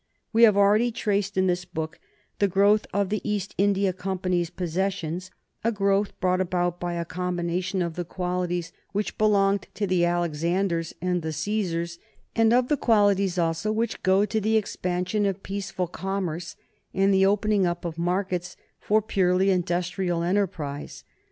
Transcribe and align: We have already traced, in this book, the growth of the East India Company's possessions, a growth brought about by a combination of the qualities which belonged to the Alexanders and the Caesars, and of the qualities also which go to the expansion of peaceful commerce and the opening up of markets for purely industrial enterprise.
We 0.33 0.41
have 0.45 0.57
already 0.57 0.89
traced, 0.91 1.37
in 1.37 1.45
this 1.45 1.63
book, 1.63 1.99
the 2.39 2.47
growth 2.47 2.87
of 2.91 3.09
the 3.09 3.21
East 3.23 3.53
India 3.59 3.93
Company's 3.93 4.49
possessions, 4.49 5.29
a 5.63 5.71
growth 5.71 6.19
brought 6.19 6.41
about 6.41 6.79
by 6.79 6.93
a 6.93 7.05
combination 7.05 7.83
of 7.83 7.93
the 7.93 8.03
qualities 8.03 8.71
which 8.93 9.15
belonged 9.19 9.67
to 9.75 9.85
the 9.85 10.03
Alexanders 10.03 10.95
and 11.03 11.21
the 11.21 11.31
Caesars, 11.31 11.99
and 12.35 12.51
of 12.51 12.67
the 12.67 12.77
qualities 12.77 13.37
also 13.37 13.71
which 13.71 14.01
go 14.01 14.25
to 14.25 14.41
the 14.41 14.57
expansion 14.57 15.27
of 15.27 15.43
peaceful 15.43 15.85
commerce 15.85 16.55
and 16.95 17.13
the 17.13 17.27
opening 17.27 17.67
up 17.67 17.85
of 17.85 17.99
markets 17.99 18.57
for 18.79 19.03
purely 19.03 19.51
industrial 19.51 20.23
enterprise. 20.23 21.03